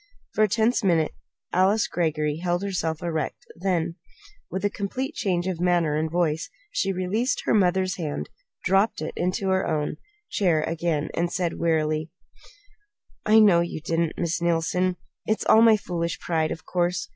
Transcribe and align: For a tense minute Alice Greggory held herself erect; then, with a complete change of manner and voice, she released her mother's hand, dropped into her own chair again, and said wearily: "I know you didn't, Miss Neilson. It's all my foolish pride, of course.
For 0.33 0.43
a 0.43 0.47
tense 0.47 0.83
minute 0.83 1.11
Alice 1.53 1.87
Greggory 1.87 2.37
held 2.37 2.63
herself 2.63 3.03
erect; 3.03 3.45
then, 3.55 3.97
with 4.49 4.65
a 4.65 4.69
complete 4.71 5.13
change 5.13 5.45
of 5.45 5.59
manner 5.59 5.95
and 5.95 6.09
voice, 6.09 6.49
she 6.71 6.91
released 6.91 7.43
her 7.45 7.53
mother's 7.53 7.97
hand, 7.97 8.27
dropped 8.63 9.03
into 9.15 9.49
her 9.49 9.67
own 9.67 9.97
chair 10.27 10.63
again, 10.63 11.09
and 11.13 11.31
said 11.31 11.59
wearily: 11.59 12.09
"I 13.27 13.37
know 13.41 13.59
you 13.61 13.79
didn't, 13.79 14.17
Miss 14.17 14.41
Neilson. 14.41 14.95
It's 15.27 15.45
all 15.45 15.61
my 15.61 15.77
foolish 15.77 16.19
pride, 16.19 16.49
of 16.49 16.65
course. 16.65 17.07